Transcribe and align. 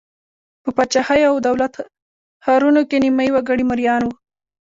په 0.63 0.69
پاچاهیو 0.77 1.29
او 1.31 1.35
دولت 1.47 1.73
ښارونو 2.43 2.81
کې 2.89 2.97
نیمايي 3.03 3.31
وګړي 3.33 3.63
مریان 3.71 4.01
وو. 4.05 4.13